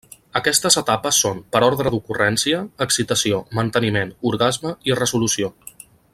Aquestes 0.39 0.77
etapes 0.79 1.19
són, 1.25 1.41
per 1.55 1.61
ordre 1.67 1.91
d'ocurrència, 1.95 2.61
excitació, 2.87 3.43
manteniment, 3.61 4.15
orgasme 4.33 4.73
i 4.91 4.99
resolució. 5.03 5.53